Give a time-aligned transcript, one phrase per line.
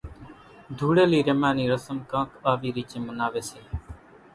[0.77, 3.61] ڌوڙِيلي رميا نِي رسم ڪانڪ آوي ريچين مناوون سي۔